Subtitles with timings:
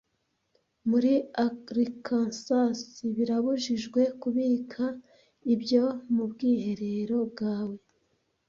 [0.89, 1.13] Muri
[1.45, 2.81] Arkansas
[3.15, 4.83] birabujijwe kubika
[5.53, 7.77] ibyo mu bwiherero bwawe